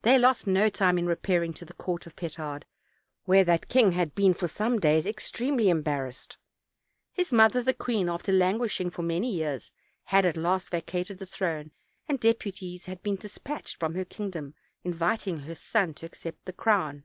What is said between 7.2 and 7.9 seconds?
mother the